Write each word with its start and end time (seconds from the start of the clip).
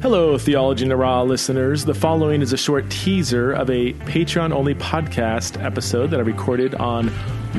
Hello, 0.00 0.38
Theology 0.38 0.84
in 0.84 0.90
the 0.90 0.96
Raw 0.96 1.22
listeners. 1.22 1.84
The 1.84 1.92
following 1.92 2.40
is 2.40 2.52
a 2.52 2.56
short 2.56 2.88
teaser 2.88 3.50
of 3.50 3.68
a 3.68 3.94
Patreon 3.94 4.52
only 4.52 4.76
podcast 4.76 5.60
episode 5.60 6.12
that 6.12 6.20
I 6.20 6.22
recorded 6.22 6.76
on 6.76 7.08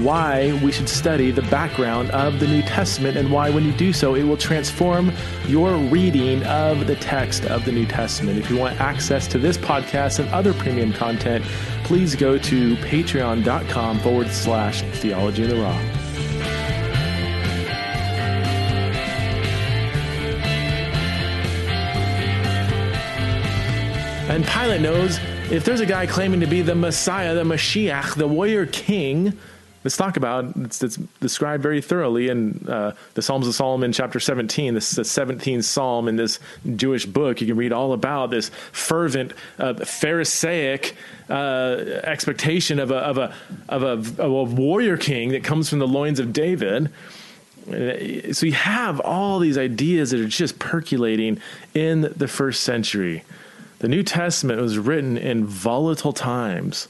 why 0.06 0.58
we 0.64 0.72
should 0.72 0.88
study 0.88 1.32
the 1.32 1.42
background 1.44 2.12
of 2.12 2.40
the 2.40 2.48
New 2.48 2.62
Testament 2.62 3.18
and 3.18 3.30
why, 3.30 3.50
when 3.50 3.66
you 3.66 3.74
do 3.74 3.92
so, 3.92 4.16
it 4.16 4.24
will 4.24 4.38
transform 4.38 5.12
your 5.48 5.76
reading 5.90 6.42
of 6.46 6.88
the 6.88 6.96
text 6.96 7.44
of 7.44 7.66
the 7.66 7.74
New 7.74 7.86
Testament. 7.86 8.40
If 8.40 8.50
you 8.50 8.56
want 8.56 8.80
access 8.80 9.28
to 9.28 9.38
this 9.38 9.58
podcast 9.58 10.20
and 10.20 10.30
other 10.30 10.54
premium 10.54 10.94
content, 10.94 11.44
please 11.84 12.16
go 12.16 12.38
to 12.38 12.76
patreon.com 12.78 14.00
forward 14.00 14.30
slash 14.30 14.82
theology 14.82 15.44
in 15.44 15.50
the 15.50 15.58
raw. 15.58 16.09
And 24.30 24.46
Pilate 24.46 24.82
knows 24.82 25.18
if 25.50 25.66
there's 25.66 25.80
a 25.80 25.88
guy 25.88 26.06
claiming 26.06 26.40
to 26.42 26.46
be 26.46 26.62
the 26.62 26.76
Messiah, 26.76 27.34
the 27.34 27.44
Mashiach, 27.44 28.14
the 28.14 28.28
warrior 28.28 28.68
king, 28.68 29.36
let's 29.84 29.98
talk 29.98 30.18
about 30.18 30.56
it's, 30.56 30.84
it's 30.84 30.98
described 31.20 31.64
very 31.64 31.82
thoroughly 31.82 32.30
in 32.30 32.64
uh, 32.70 32.92
the 33.16 33.24
Psalms 33.24 33.48
of 33.48 33.56
Solomon, 33.56 33.92
chapter 33.92 34.20
17. 34.20 34.76
This 34.76 34.92
is 34.92 34.98
the 34.98 35.02
17th 35.24 35.64
psalm 35.64 36.08
in 36.08 36.16
this 36.16 36.40
Jewish 36.76 37.08
book. 37.08 37.42
You 37.42 37.48
can 37.48 37.58
read 37.58 37.74
all 37.74 37.92
about 37.92 38.30
this 38.30 38.50
fervent, 38.72 39.34
uh, 39.58 39.74
Pharisaic 39.74 40.96
uh, 41.28 42.02
expectation 42.04 42.78
of 42.78 42.92
a, 42.92 42.98
of, 42.98 43.18
a, 43.18 43.34
of, 43.68 43.82
a, 43.82 43.88
of 43.88 44.20
a 44.20 44.44
warrior 44.44 44.98
king 44.98 45.30
that 45.30 45.44
comes 45.44 45.72
from 45.72 45.80
the 45.80 45.88
loins 45.88 46.20
of 46.20 46.34
David. 46.34 46.92
So 47.66 48.46
you 48.46 48.54
have 48.54 49.00
all 49.00 49.40
these 49.40 49.58
ideas 49.58 50.12
that 50.12 50.20
are 50.20 50.28
just 50.28 50.60
percolating 50.60 51.42
in 51.74 52.02
the 52.16 52.28
first 52.28 52.62
century. 52.62 53.24
The 53.80 53.88
New 53.88 54.04
Testament 54.04 54.62
was 54.62 54.78
written 54.78 55.18
in 55.18 55.46
volatile 55.46 56.14
times, 56.14 56.90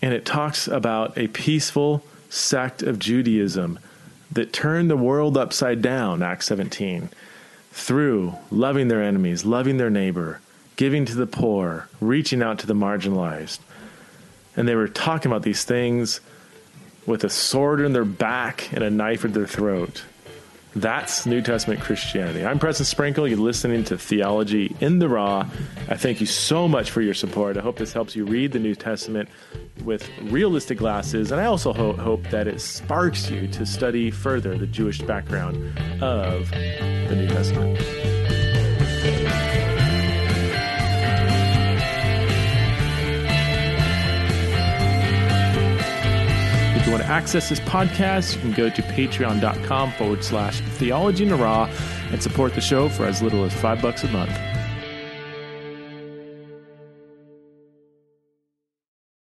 and 0.00 0.14
it 0.14 0.24
talks 0.24 0.68
about 0.68 1.18
a 1.18 1.26
peaceful 1.28 2.04
sect 2.28 2.82
of 2.82 3.00
Judaism 3.00 3.78
that 4.30 4.52
turned 4.52 4.88
the 4.88 4.96
world 4.96 5.36
upside 5.36 5.82
down, 5.82 6.22
Acts 6.22 6.46
17, 6.46 7.10
through 7.72 8.34
loving 8.52 8.86
their 8.86 9.02
enemies, 9.02 9.44
loving 9.44 9.78
their 9.78 9.90
neighbor, 9.90 10.40
giving 10.76 11.04
to 11.06 11.16
the 11.16 11.26
poor, 11.26 11.88
reaching 12.00 12.40
out 12.40 12.60
to 12.60 12.66
the 12.68 12.74
marginalized. 12.74 13.58
And 14.56 14.68
they 14.68 14.76
were 14.76 14.88
talking 14.88 15.30
about 15.30 15.42
these 15.42 15.64
things 15.64 16.20
with 17.04 17.24
a 17.24 17.30
sword 17.30 17.80
in 17.80 17.92
their 17.92 18.04
back 18.04 18.72
and 18.72 18.84
a 18.84 18.90
knife 18.90 19.24
at 19.24 19.34
their 19.34 19.46
throat. 19.46 20.04
That's 20.76 21.26
New 21.26 21.42
Testament 21.42 21.80
Christianity. 21.80 22.44
I'm 22.44 22.60
Preston 22.60 22.86
Sprinkle. 22.86 23.26
You're 23.26 23.38
listening 23.38 23.82
to 23.84 23.98
Theology 23.98 24.74
in 24.80 25.00
the 25.00 25.08
Raw. 25.08 25.48
I 25.88 25.96
thank 25.96 26.20
you 26.20 26.26
so 26.26 26.68
much 26.68 26.92
for 26.92 27.00
your 27.00 27.14
support. 27.14 27.56
I 27.56 27.60
hope 27.60 27.76
this 27.76 27.92
helps 27.92 28.14
you 28.14 28.24
read 28.24 28.52
the 28.52 28.60
New 28.60 28.76
Testament 28.76 29.28
with 29.84 30.08
realistic 30.22 30.78
glasses, 30.78 31.32
and 31.32 31.40
I 31.40 31.46
also 31.46 31.72
ho- 31.72 31.94
hope 31.94 32.22
that 32.30 32.46
it 32.46 32.60
sparks 32.60 33.28
you 33.30 33.48
to 33.48 33.66
study 33.66 34.12
further 34.12 34.56
the 34.56 34.66
Jewish 34.66 35.00
background 35.00 35.56
of 36.00 36.48
the 36.50 37.16
New 37.16 37.26
Testament. 37.26 38.19
If 46.76 46.86
you 46.86 46.92
want 46.92 47.02
to 47.04 47.10
access 47.10 47.48
this 47.48 47.60
podcast, 47.60 48.34
you 48.34 48.40
can 48.40 48.52
go 48.52 48.70
to 48.70 48.82
patreon.com 48.82 49.92
forward 49.92 50.24
slash 50.24 50.60
theology 50.60 51.26
and 52.12 52.22
support 52.22 52.54
the 52.54 52.60
show 52.60 52.88
for 52.88 53.04
as 53.06 53.22
little 53.22 53.44
as 53.44 53.52
five 53.52 53.82
bucks 53.82 54.04
a 54.04 54.08
month. 54.08 54.30